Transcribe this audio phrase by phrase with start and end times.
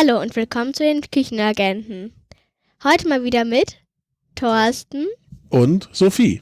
[0.00, 2.12] Hallo und willkommen zu den Küchenagenten.
[2.82, 3.76] Heute mal wieder mit
[4.34, 5.06] Thorsten
[5.50, 6.40] und Sophie.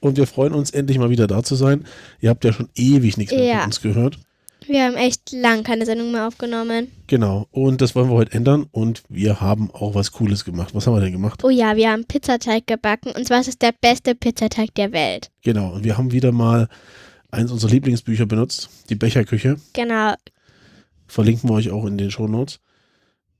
[0.00, 1.84] Und wir freuen uns endlich mal wieder da zu sein.
[2.20, 3.56] Ihr habt ja schon ewig nichts mehr Ja.
[3.58, 4.18] von uns gehört.
[4.66, 6.90] Wir haben echt lang keine Sendung mehr aufgenommen.
[7.06, 7.46] Genau.
[7.52, 8.66] Und das wollen wir heute ändern.
[8.72, 10.74] Und wir haben auch was Cooles gemacht.
[10.74, 11.44] Was haben wir denn gemacht?
[11.44, 15.30] Oh ja, wir haben Pizzateig gebacken und zwar ist es der beste Pizzateig der Welt.
[15.42, 15.72] Genau.
[15.74, 16.68] Und wir haben wieder mal
[17.30, 18.70] eins unserer Lieblingsbücher benutzt.
[18.88, 19.56] Die Becherküche.
[19.72, 20.14] Genau.
[21.06, 22.60] Verlinken wir euch auch in den Shownotes.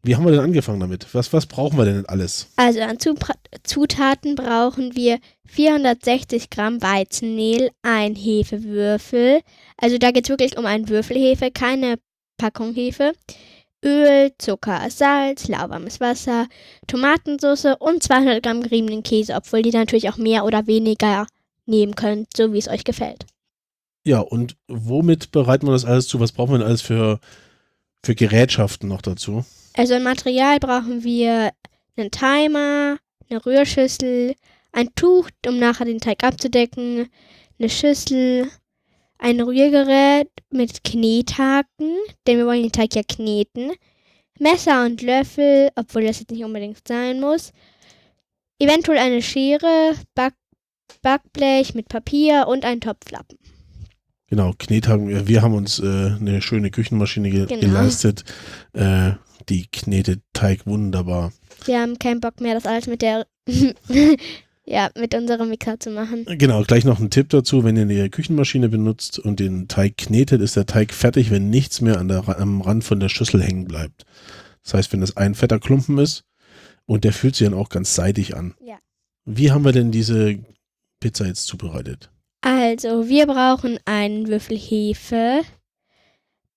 [0.03, 1.07] Wie haben wir denn angefangen damit?
[1.15, 2.49] Was, was brauchen wir denn alles?
[2.57, 2.99] Also an
[3.63, 9.41] Zutaten brauchen wir 460 Gramm Weizenmehl, ein Hefewürfel.
[9.79, 11.97] Also da geht es wirklich um ein Würfelhefe, keine
[12.37, 13.13] Packung Hefe.
[13.83, 16.49] Öl, Zucker, Salz, lauwarmes Wasser,
[16.87, 21.27] Tomatensauce und 200 Gramm geriebenen Käse, obwohl die natürlich auch mehr oder weniger
[21.67, 23.27] nehmen könnt, so wie es euch gefällt.
[24.05, 26.21] Ja, und womit bereiten wir das alles zu?
[26.21, 27.21] Was brauchen wir denn alles für,
[28.05, 29.45] für Gerätschaften noch dazu?
[29.75, 31.51] Also an Material brauchen wir
[31.97, 34.35] einen Timer, eine Rührschüssel,
[34.73, 37.09] ein Tuch, um nachher den Teig abzudecken,
[37.59, 38.49] eine Schüssel,
[39.19, 43.73] ein Rührgerät mit Knethaken, denn wir wollen den Teig ja kneten,
[44.39, 47.53] Messer und Löffel, obwohl das jetzt nicht unbedingt sein muss,
[48.59, 50.35] eventuell eine Schere, Back
[51.03, 53.39] Backblech mit Papier und ein Topflappen.
[54.29, 55.09] Genau, Knethaken.
[55.09, 55.85] Wir wir haben uns äh,
[56.19, 57.61] eine schöne Küchenmaschine ge Genau.
[57.61, 58.25] geleistet.
[58.73, 59.13] Äh,
[59.49, 61.33] die knetet Teig wunderbar.
[61.67, 63.27] Wir haben keinen Bock mehr, das alles mit der
[64.65, 66.25] ja, mit unserem Mixer zu machen.
[66.27, 67.65] Genau, gleich noch ein Tipp dazu.
[67.65, 71.81] Wenn ihr eine Küchenmaschine benutzt und den Teig knetet, ist der Teig fertig, wenn nichts
[71.83, 74.05] mehr an der, am Rand von der Schüssel hängen bleibt.
[74.63, 76.25] Das heißt, wenn das ein fetter Klumpen ist
[76.87, 78.55] und der fühlt sich dann auch ganz seidig an.
[78.65, 78.79] Ja.
[79.27, 80.39] Wie haben wir denn diese
[81.01, 82.11] Pizza jetzt zubereitet?
[82.47, 85.41] Also, wir brauchen einen Würfel Hefe.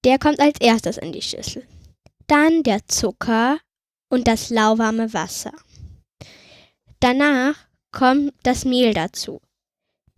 [0.04, 1.64] Der kommt als erstes in die Schüssel.
[2.28, 3.58] Dann der Zucker
[4.10, 5.54] und das lauwarme Wasser.
[7.00, 7.56] Danach
[7.94, 9.40] kommt das Mehl dazu.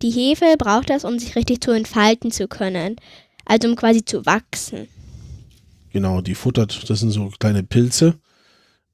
[0.02, 2.96] Die Hefe braucht das, um sich richtig zu entfalten zu können.
[3.44, 4.88] Also um quasi zu wachsen.
[5.92, 8.18] Genau, die futtert, das sind so kleine Pilze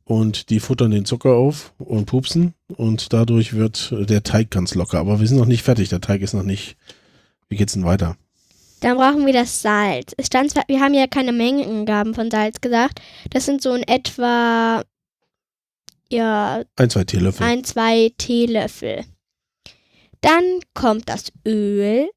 [0.06, 4.98] und die futtern den Zucker auf und pupsen und dadurch wird der Teig ganz locker.
[4.98, 6.76] Aber wir sind noch nicht fertig, der Teig ist noch nicht.
[7.48, 8.16] Wie geht's denn weiter?
[8.80, 10.12] Dann brauchen wir das Salz.
[10.16, 13.00] Es stand zwar, wir haben ja keine Mengenangaben von Salz gesagt.
[13.30, 14.84] Das sind so in etwa
[16.10, 17.44] ja Ein, zwei Teelöffel.
[17.46, 19.04] ein, zwei Teelöffel.
[20.20, 20.44] Dann
[20.74, 22.08] kommt das Öl.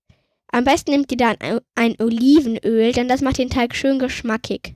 [0.51, 4.75] Am besten nehmt ihr dann ein- ein Olivenöl, denn das macht den Teig schön geschmackig.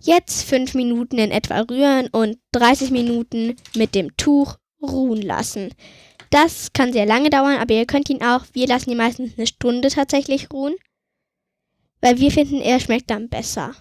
[0.00, 5.70] Jetzt fünf Minuten in etwa rühren und 30 Minuten mit dem Tuch ruhen lassen.
[6.30, 9.46] Das kann sehr lange dauern, aber ihr könnt ihn auch, wir lassen ihn meistens eine
[9.46, 10.74] Stunde tatsächlich ruhen,
[12.00, 13.72] weil wir finden, er schmeckt dann besser.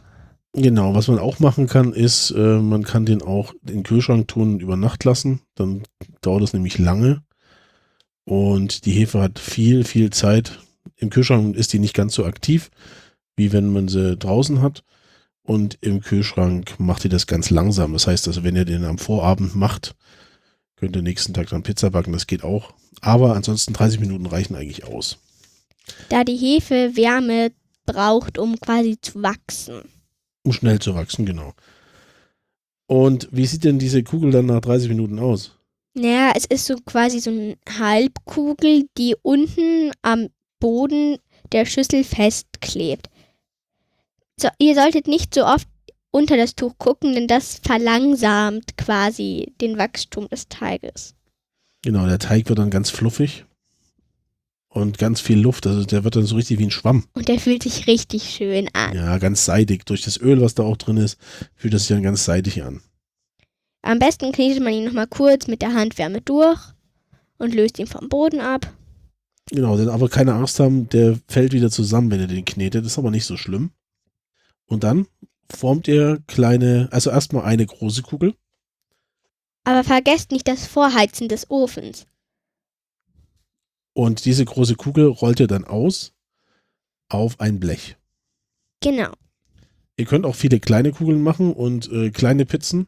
[0.56, 4.28] Genau, was man auch machen kann, ist, äh, man kann den auch in den Kühlschrank
[4.28, 5.42] tun und über Nacht lassen.
[5.56, 5.84] Dann
[6.22, 7.24] dauert es nämlich lange.
[8.24, 10.60] Und die Hefe hat viel, viel Zeit.
[10.96, 12.70] Im Kühlschrank ist die nicht ganz so aktiv,
[13.36, 14.84] wie wenn man sie draußen hat.
[15.44, 17.94] Und im Kühlschrank macht die das ganz langsam.
[17.94, 19.96] Das heißt, also wenn ihr den am Vorabend macht,
[20.78, 22.14] könnt ihr nächsten Tag dann Pizza backen.
[22.14, 22.74] Das geht auch.
[23.02, 25.18] Aber ansonsten 30 Minuten reichen eigentlich aus.
[26.10, 27.52] Da die Hefe Wärme
[27.86, 29.82] braucht, um quasi zu wachsen.
[30.44, 31.54] Um schnell zu wachsen, genau.
[32.88, 35.58] Und wie sieht denn diese Kugel dann nach 30 Minuten aus?
[35.94, 40.30] Naja, es ist so quasi so eine Halbkugel, die unten am
[40.60, 41.18] Boden
[41.52, 43.10] der Schüssel festklebt.
[44.44, 45.70] So, ihr solltet nicht so oft
[46.12, 51.16] unter das Tuch gucken, denn das verlangsamt quasi den Wachstum des Teiges.
[51.82, 53.46] Genau, der Teig wird dann ganz fluffig
[54.68, 55.66] und ganz viel Luft.
[55.66, 57.06] Also der wird dann so richtig wie ein Schwamm.
[57.14, 58.94] Und der fühlt sich richtig schön an.
[58.94, 59.86] Ja, ganz seidig.
[59.86, 61.18] Durch das Öl, was da auch drin ist,
[61.56, 62.82] fühlt das sich dann ganz seidig an.
[63.82, 66.60] Am besten knetet man ihn nochmal kurz mit der Handwärme durch
[67.38, 68.74] und löst ihn vom Boden ab.
[69.50, 72.84] Genau, denn aber keine Angst haben, der fällt wieder zusammen, wenn ihr den knetet.
[72.84, 73.72] Das ist aber nicht so schlimm.
[74.74, 75.06] Und dann
[75.56, 78.34] formt ihr kleine, also erstmal eine große Kugel.
[79.66, 82.08] Aber vergesst nicht das Vorheizen des Ofens.
[83.94, 86.12] Und diese große Kugel rollt ihr dann aus
[87.08, 87.98] auf ein Blech.
[88.82, 89.12] Genau.
[89.96, 92.88] Ihr könnt auch viele kleine Kugeln machen und äh, kleine Pizzen.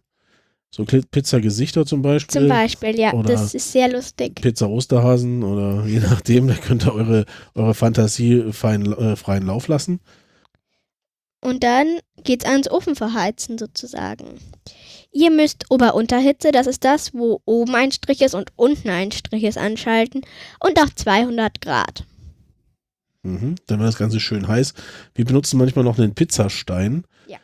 [0.71, 2.41] So Pizzagesichter zum Beispiel.
[2.41, 4.41] Zum Beispiel, ja, oder- das ist sehr lustig.
[4.41, 9.67] Pizza Osterhasen oder je nachdem, da könnt ihr eure, eure Fantasie fein, äh, freien Lauf
[9.67, 9.99] lassen.
[11.45, 14.39] Und dann geht's ans Ofenverheizen sozusagen.
[15.11, 19.43] Ihr müsst Ober-Unterhitze, das ist das, wo oben ein Strich ist und unten ein Strich
[19.43, 20.21] ist, anschalten
[20.59, 22.03] und auf 200 Grad.
[23.21, 23.55] Mhm.
[23.67, 24.73] Dann wird das Ganze schön heiß.
[25.13, 27.05] Wir benutzen manchmal noch einen Pizzastein.
[27.27, 27.37] Ja.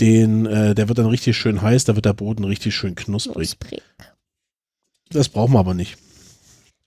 [0.00, 3.58] Den, äh, der wird dann richtig schön heiß, da wird der Boden richtig schön knusprig.
[3.58, 3.82] Knusprig.
[5.10, 5.98] Das brauchen wir aber nicht.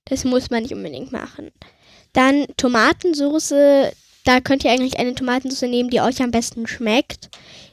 [0.06, 1.52] Das muss man nicht unbedingt machen.
[2.14, 3.92] Dann Tomatensoße.
[4.26, 7.30] Da könnt ihr eigentlich eine Tomatensoße nehmen, die euch am besten schmeckt.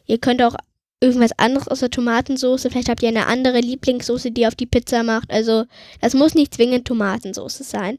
[0.06, 0.54] Ihr könnt auch
[1.00, 2.70] irgendwas anderes außer Tomatensoße.
[2.70, 5.30] Vielleicht habt ihr eine andere Lieblingssoße, die ihr auf die Pizza macht.
[5.30, 5.64] Also
[6.00, 7.98] das muss nicht zwingend Tomatensoße sein.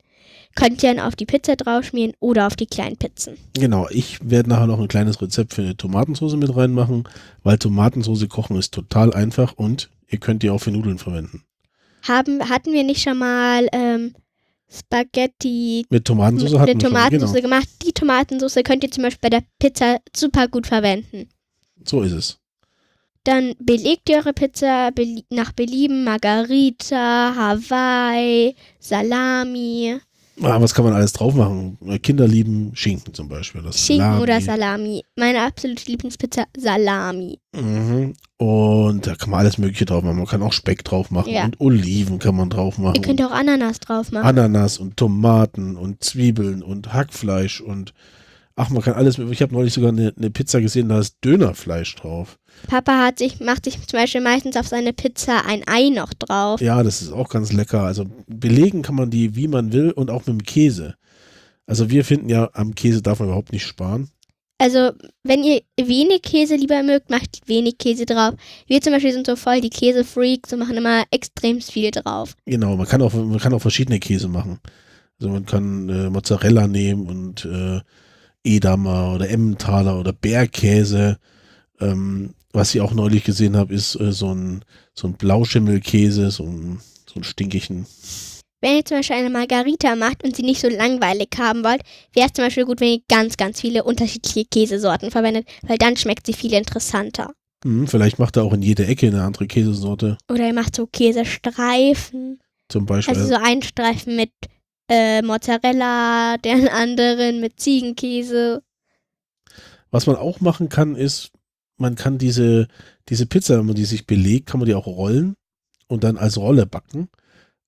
[0.56, 3.38] Könnt ihr dann auf die Pizza draufschmieren oder auf die kleinen Pizzen.
[3.54, 7.08] Genau, ich werde nachher noch ein kleines Rezept für eine Tomatensauce mit reinmachen,
[7.44, 11.44] weil Tomatensauce kochen ist total einfach und ihr könnt die auch für Nudeln verwenden.
[12.08, 14.16] Haben, hatten wir nicht schon mal ähm,
[14.70, 17.42] Spaghetti Mit Tomatensauce mit wir schon, Tomatensauce genau.
[17.44, 17.70] gemacht?
[17.86, 21.30] Die Tomatensauce könnt ihr zum Beispiel bei der Pizza super gut verwenden.
[21.86, 22.38] So ist es.
[23.24, 30.00] Dann belegt ihr eure Pizza belie nach Belieben Margarita, Hawaii, Salami,
[30.42, 31.78] Ah, was kann man alles drauf machen?
[32.04, 33.64] Kinder lieben Schinken zum Beispiel.
[33.64, 34.22] Das Schinken Salami.
[34.22, 35.04] oder Salami.
[35.16, 37.40] Meine absolute Lieblingspizza, Salami.
[37.56, 38.14] Mhm.
[38.38, 38.57] Und
[39.08, 40.18] da kann man alles Mögliche drauf machen.
[40.18, 41.46] Man kann auch Speck drauf machen Ja.
[41.46, 42.96] und Oliven kann man drauf machen.
[42.96, 44.26] Ihr könnt auch Ananas drauf machen.
[44.26, 47.94] Ananas und Tomaten und Zwiebeln und Hackfleisch und
[48.56, 49.18] ach, man kann alles.
[49.20, 52.38] Ich habe neulich sogar eine, eine Pizza gesehen, da ist Dönerfleisch drauf.
[52.68, 56.60] Papa hat sich, macht sich zum Beispiel meistens auf seine Pizza ein Ei noch drauf.
[56.60, 57.84] Ja, das ist auch ganz lecker.
[57.84, 60.96] Also belegen kann man die, wie man will und auch mit dem Käse.
[61.68, 64.10] Also wir finden ja, am Käse darf man überhaupt nicht sparen.
[64.60, 64.92] Also,
[65.24, 68.34] wenn ihr wenig Käse lieber mögt, macht wenig Käse drauf.
[68.66, 72.36] Wir zum Beispiel sind so voll die Käsefreaks und machen immer extrem viel drauf.
[72.46, 74.60] Genau, man kann auch, man kann auch verschiedene Käse machen.
[75.20, 77.82] Also man kann äh, Mozzarella nehmen und äh,
[78.44, 81.18] Edamer oder Emmentaler oder Bergkäse.
[81.80, 84.64] Ähm, was ich auch neulich gesehen habe, ist äh, so ein,
[84.94, 87.86] so ein Blauschimmelkäse, so ein, so ein stinkigen.
[88.60, 91.82] Wenn ihr zum Beispiel eine Margarita macht und sie nicht so langweilig haben wollt,
[92.14, 95.96] wäre es zum Beispiel gut, wenn ihr ganz, ganz viele unterschiedliche Käsesorten verwendet, weil dann
[95.96, 97.34] schmeckt sie viel interessanter.
[97.64, 100.18] Hm, vielleicht macht er auch in jeder Ecke eine andere Käsesorte.
[100.30, 102.40] Oder ihr macht so Käsestreifen.
[102.70, 103.16] Zum Beispiel.
[103.16, 104.32] Also so einen Streifen mit
[104.90, 108.64] äh, Mozzarella, den anderen mit Ziegenkäse.
[109.92, 111.32] Was man auch machen kann, ist,
[111.78, 112.68] man kann diese,
[113.10, 115.36] diese Pizza, wenn man die sich belegt, kann man die auch rollen
[115.88, 117.10] und dann als Rolle backen.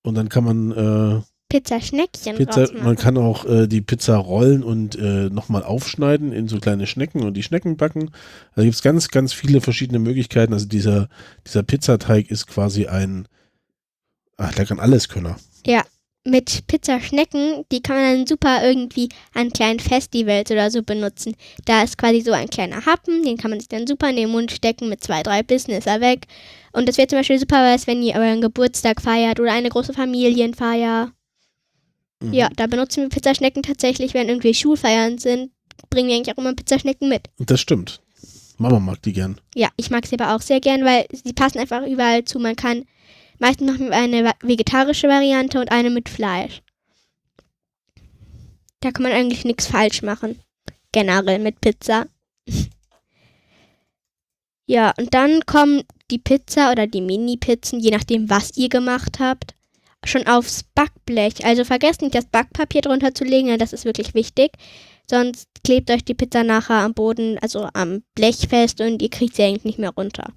[0.09, 4.95] Und dann kann man äh, Pizzaschneckchen Pizza, man kann auch äh, die Pizza rollen und
[4.95, 8.11] äh, nochmal aufschneiden in so kleine Schnecken und die Schnecken backen.
[8.55, 10.53] Da gibt es ganz, ganz viele verschiedene Möglichkeiten.
[10.53, 11.09] Also dieser,
[11.47, 13.27] dieser Pizzateig ist quasi ein,
[14.37, 15.35] ach, der kann alles können.
[16.25, 21.35] Mit Pizzaschnecken, die kann man dann super irgendwie an kleinen Festivals oder so benutzen.
[21.65, 24.29] Da ist quasi so ein kleiner Happen, den kann man sich dann super in den
[24.29, 26.27] Mund stecken, mit zwei, drei Bissen ist er weg.
[26.71, 29.93] Und das wäre zum Beispiel super was, wenn ihr euren Geburtstag feiert oder eine große
[29.93, 31.11] Familienfeier.
[32.21, 32.33] Mhm.
[32.33, 35.51] Ja, da benutzen wir Pizzaschnecken tatsächlich, wenn irgendwie Schulfeiern sind,
[35.89, 37.29] bringen wir eigentlich auch immer Pizzaschnecken mit.
[37.39, 38.01] Das stimmt.
[38.57, 39.39] Mama mag die gern.
[39.55, 42.39] Ja, ich mag sie aber auch sehr gern, weil sie passen einfach überall zu.
[42.39, 42.83] Man kann,
[43.39, 46.61] meistens wir eine vegetarische Variante und eine mit Fleisch.
[48.81, 50.39] Da kann man eigentlich nichts falsch machen.
[50.91, 52.07] Generell mit Pizza.
[54.65, 59.53] ja, und dann kommen die Pizza oder die Mini-Pizzen, je nachdem, was ihr gemacht habt,
[60.05, 61.45] schon aufs Backblech.
[61.45, 64.51] Also vergesst nicht, das Backpapier drunter zu legen, denn das ist wirklich wichtig.
[65.09, 69.35] Sonst klebt euch die Pizza nachher am Boden, also am Blech fest und ihr kriegt
[69.35, 70.33] sie eigentlich nicht mehr runter.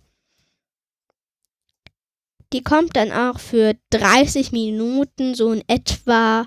[2.53, 6.47] Die kommt dann auch für 30 Minuten so in etwa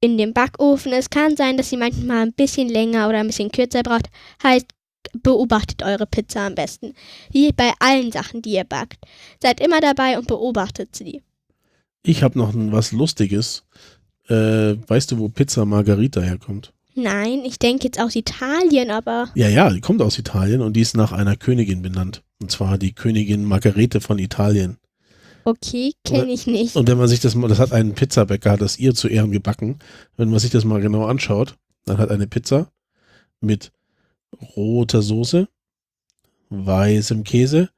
[0.00, 0.92] in den Backofen.
[0.92, 4.08] Es kann sein, dass sie manchmal ein bisschen länger oder ein bisschen kürzer braucht.
[4.42, 4.66] Heißt,
[5.22, 6.94] beobachtet eure Pizza am besten.
[7.30, 8.98] Wie bei allen Sachen, die ihr backt.
[9.42, 11.22] Seid immer dabei und beobachtet sie.
[12.02, 13.64] Ich habe noch was Lustiges.
[14.28, 16.72] Äh, weißt du, wo Pizza Margarita herkommt?
[16.94, 20.80] Nein, ich denke jetzt aus Italien, aber Ja, ja, die kommt aus Italien und die
[20.80, 22.22] ist nach einer Königin benannt.
[22.40, 24.78] Und zwar die Königin Margarete von Italien.
[25.48, 26.76] Okay, kenne ich nicht.
[26.76, 29.30] Und wenn man sich das mal, das hat ein Pizzabäcker, hat das ihr zu Ehren
[29.30, 29.78] gebacken.
[30.16, 32.70] Wenn man sich das mal genau anschaut, dann hat eine Pizza
[33.40, 33.72] mit
[34.56, 35.48] roter Soße,
[36.50, 37.70] weißem Käse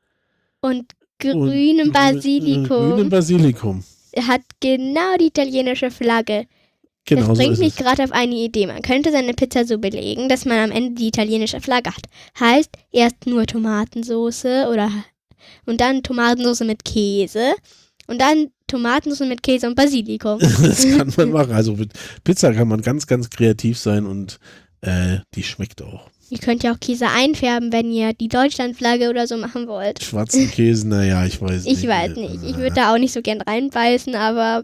[0.60, 0.86] Und
[1.22, 3.84] und grünem äh, Basilikum grünem Basilikum.
[4.22, 6.46] hat genau die italienische Flagge.
[7.04, 8.66] Genau das so bringt ist mich gerade auf eine Idee.
[8.66, 12.04] Man könnte seine Pizza so belegen, dass man am Ende die italienische Flagge hat.
[12.38, 14.90] Heißt, erst nur Tomatensoße oder
[15.66, 17.54] und dann Tomatensoße mit Käse
[18.06, 20.38] und dann Tomatensoße mit Käse und Basilikum.
[20.62, 21.52] Das kann man machen.
[21.52, 21.92] Also mit
[22.24, 24.38] Pizza kann man ganz, ganz kreativ sein und
[24.80, 26.08] äh, die schmeckt auch.
[26.30, 30.02] Ihr könnt ja auch Käse einfärben, wenn ihr die Deutschlandflagge oder so machen wollt.
[30.02, 31.82] Schwarzen Käse, naja, ich weiß nicht.
[31.82, 32.44] Ich weiß nicht.
[32.44, 34.62] Ich würde da auch nicht so gern reinbeißen, aber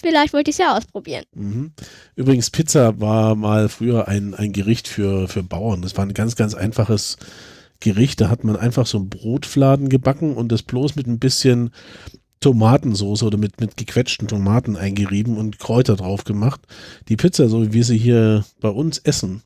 [0.00, 1.24] vielleicht wollte ich es ja ausprobieren.
[1.34, 1.72] Mhm.
[2.16, 5.82] Übrigens, Pizza war mal früher ein, ein Gericht für, für Bauern.
[5.82, 7.18] Das war ein ganz, ganz einfaches
[7.80, 8.20] Gericht.
[8.20, 11.70] Da hat man einfach so einen Brotfladen gebacken und das bloß mit ein bisschen
[12.40, 16.60] Tomatensauce oder mit, mit gequetschten Tomaten eingerieben und Kräuter drauf gemacht.
[17.08, 19.42] Die Pizza, so wie wir sie hier bei uns essen,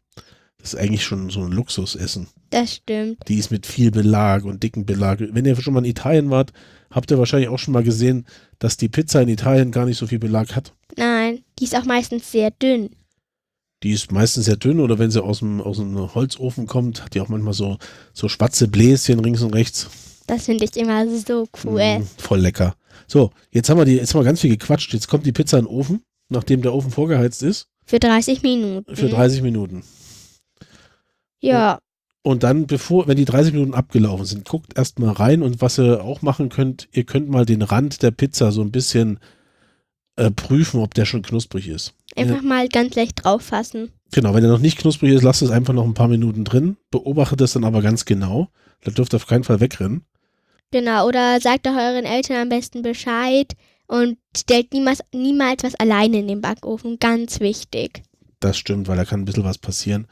[0.58, 2.28] das ist eigentlich schon so ein Luxusessen.
[2.50, 3.18] Das stimmt.
[3.28, 5.18] Die ist mit viel Belag und dicken Belag.
[5.20, 6.52] Wenn ihr schon mal in Italien wart,
[6.90, 8.26] habt ihr wahrscheinlich auch schon mal gesehen,
[8.60, 10.72] dass die Pizza in Italien gar nicht so viel Belag hat.
[10.96, 12.90] Nein, die ist auch meistens sehr dünn.
[13.84, 17.14] Die ist meistens sehr dünn oder wenn sie aus dem, aus dem Holzofen kommt, hat
[17.14, 17.76] die auch manchmal so,
[18.14, 19.90] so schwarze Bläschen links und rechts.
[20.26, 21.98] Das finde ich immer so cool.
[21.98, 22.74] Mm, voll lecker.
[23.06, 24.94] So, jetzt haben wir die, jetzt haben wir ganz viel gequatscht.
[24.94, 27.66] Jetzt kommt die Pizza in den Ofen, nachdem der Ofen vorgeheizt ist.
[27.84, 28.96] Für 30 Minuten.
[28.96, 29.84] Für 30 Minuten.
[31.40, 31.78] Ja,
[32.22, 36.02] Und dann, bevor, wenn die 30 Minuten abgelaufen sind, guckt erstmal rein und was ihr
[36.02, 39.20] auch machen könnt, ihr könnt mal den Rand der Pizza so ein bisschen
[40.16, 41.94] äh, prüfen, ob der schon knusprig ist.
[42.16, 43.90] einfach mal ganz leicht drauf fassen.
[44.12, 46.76] Genau, wenn er noch nicht knusprig ist, lasst es einfach noch ein paar Minuten drin,
[46.90, 48.48] beobachtet es dann aber ganz genau.
[48.82, 50.04] Da dürft ihr auf keinen Fall wegrennen.
[50.70, 53.54] Genau, oder sagt doch euren Eltern am besten Bescheid
[53.86, 56.98] und stellt niemals, niemals was alleine in den Backofen.
[56.98, 58.02] Ganz wichtig.
[58.40, 60.06] Das stimmt, weil da kann ein bisschen was passieren.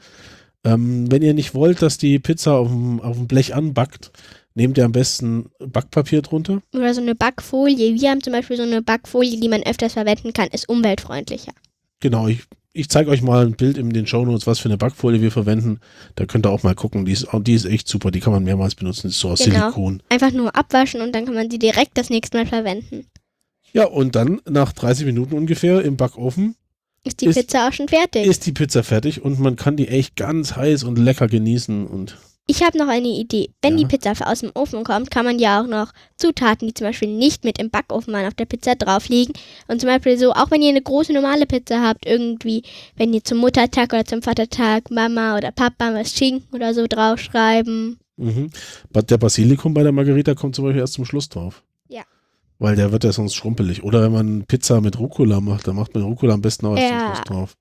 [0.63, 4.11] Ähm, wenn ihr nicht wollt, dass die Pizza auf dem, auf dem Blech anbackt,
[4.55, 6.61] nehmt ihr am besten Backpapier drunter.
[6.73, 7.99] Oder so eine Backfolie.
[7.99, 11.53] Wir haben zum Beispiel so eine Backfolie, die man öfters verwenden kann, ist umweltfreundlicher.
[11.99, 12.41] Genau, ich,
[12.73, 15.79] ich zeige euch mal ein Bild in den Shownotes, was für eine Backfolie wir verwenden.
[16.15, 17.05] Da könnt ihr auch mal gucken.
[17.05, 19.07] Die ist, die ist echt super, die kann man mehrmals benutzen.
[19.07, 19.59] Die ist so aus Genau.
[19.71, 20.03] Silikon.
[20.09, 23.05] Einfach nur abwaschen und dann kann man sie direkt das nächste Mal verwenden.
[23.71, 26.55] Ja, und dann nach 30 Minuten ungefähr im Backofen
[27.03, 28.25] Ist die Ist- Pizza auch schon fertig?
[28.27, 32.17] ist die Pizza fertig und man kann die echt ganz heiß und lecker genießen und
[32.45, 33.51] Ich habe noch eine Idee.
[33.61, 33.85] Wenn Ja.
[33.87, 37.07] die Pizza aus dem Ofen kommt, kann man ja auch noch Zutaten, die zum Beispiel
[37.07, 39.33] nicht mit im Backofen waren, auf der Pizza drauflegen.
[39.69, 42.63] Und zum Beispiel so, auch wenn ihr eine große normale Pizza habt, irgendwie,
[42.97, 47.97] wenn ihr zum Muttertag oder zum Vatertag Mama oder Papa was Schinken oder so draufschreiben.
[48.17, 48.49] Mhm.
[48.93, 51.63] Der Basilikum bei der Margarita kommt zum Beispiel erst zum Schluss drauf.
[51.87, 52.03] Ja.
[52.59, 53.83] Weil der wird ja sonst schrumpelig.
[53.83, 56.91] Oder wenn man Pizza mit Rucola macht, dann macht man Rucola am besten auch erst
[56.91, 56.99] Ja.
[56.99, 57.53] zum Schluss drauf.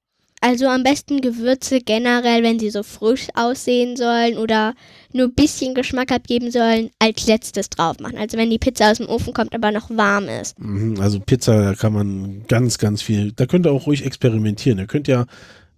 [0.44, 4.75] Also am besten Gewürze generell, wenn sie so frisch aussehen sollen oder
[5.12, 8.18] nur ein bisschen Geschmack abgeben sollen, als letztes drauf machen.
[8.18, 10.58] Also wenn die Pizza aus dem Ofen kommt, aber noch warm ist.
[10.58, 11.00] Mhm.
[11.00, 14.80] Also Pizza, da kann man ganz, ganz viel, da könnt ihr auch ruhig experimentieren.
[14.80, 15.26] Ihr könnt ja,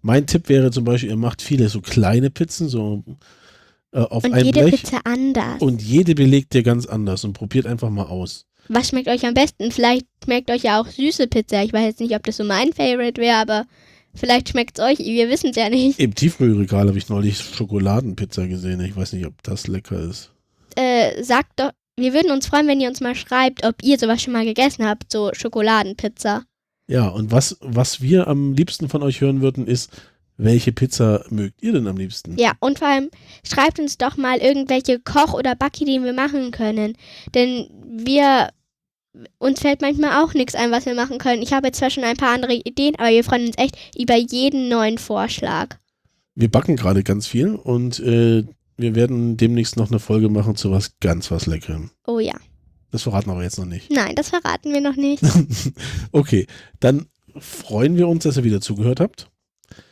[0.00, 3.04] mein Tipp wäre zum Beispiel, ihr macht viele so kleine Pizzen, so
[3.92, 4.80] äh, auf Und einem jede Blech.
[4.80, 5.60] Pizza anders.
[5.60, 8.46] Und jede belegt ihr ganz anders und probiert einfach mal aus.
[8.68, 9.70] Was schmeckt euch am besten?
[9.70, 11.62] Vielleicht schmeckt euch ja auch süße Pizza.
[11.62, 13.66] Ich weiß jetzt nicht, ob das so mein Favorite wäre, aber
[14.14, 14.98] vielleicht schmeckt es euch.
[14.98, 15.98] Wir wissen es ja nicht.
[15.98, 18.80] Im Tiefkühlregal habe ich neulich Schokoladenpizza gesehen.
[18.80, 20.30] Ich weiß nicht, ob das lecker ist.
[20.76, 24.22] Äh, sagt doch, wir würden uns freuen, wenn ihr uns mal schreibt, ob ihr sowas
[24.22, 26.44] schon mal gegessen habt, so Schokoladenpizza.
[26.86, 29.90] Ja, und was, was wir am liebsten von euch hören würden, ist,
[30.36, 32.36] welche Pizza mögt ihr denn am liebsten?
[32.36, 33.10] Ja, und vor allem
[33.46, 36.96] schreibt uns doch mal irgendwelche Koch- oder Backideen wir machen können.
[37.34, 38.50] Denn wir,
[39.38, 41.42] uns fällt manchmal auch nichts ein, was wir machen können.
[41.42, 44.16] Ich habe jetzt zwar schon ein paar andere Ideen, aber wir freuen uns echt über
[44.16, 45.76] jeden neuen Vorschlag.
[46.34, 48.44] Wir backen gerade ganz viel und äh,
[48.76, 51.90] wir werden demnächst noch eine Folge machen zu was ganz was Leckerem.
[52.06, 52.34] Oh ja.
[52.90, 53.90] Das verraten wir aber jetzt noch nicht.
[53.90, 55.22] Nein, das verraten wir noch nicht.
[56.12, 56.46] okay,
[56.80, 57.06] dann
[57.38, 59.28] freuen wir uns, dass ihr wieder zugehört habt.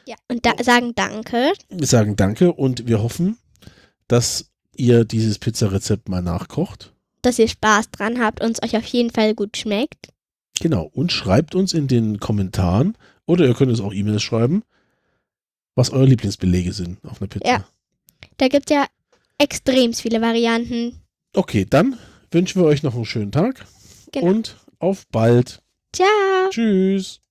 [0.07, 1.53] Ja, und da sagen Danke.
[1.69, 3.39] Wir sagen Danke und wir hoffen,
[4.09, 6.92] dass ihr dieses Pizzarezept mal nachkocht.
[7.23, 10.09] Dass ihr Spaß dran habt und es euch auf jeden Fall gut schmeckt.
[10.61, 10.91] Genau.
[10.93, 14.63] Und schreibt uns in den Kommentaren oder ihr könnt uns auch E-Mails schreiben,
[15.75, 17.49] was eure Lieblingsbelege sind auf einer Pizza.
[17.49, 17.65] Ja.
[18.37, 18.87] Da gibt es ja
[19.39, 21.01] extrem viele Varianten.
[21.35, 21.97] Okay, dann
[22.31, 23.65] wünschen wir euch noch einen schönen Tag
[24.13, 24.27] Genau.
[24.27, 25.63] und auf bald.
[25.95, 26.07] Ciao!
[26.51, 27.22] Tschüss.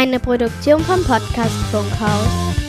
[0.00, 2.67] Eine Produktion vom Podcast Funkhaus.